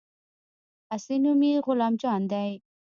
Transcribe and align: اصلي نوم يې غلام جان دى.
اصلي 0.95 1.17
نوم 1.23 1.41
يې 1.47 1.55
غلام 1.65 1.93
جان 2.01 2.21
دى. 2.31 2.49